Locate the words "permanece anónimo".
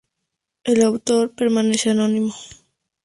1.35-2.33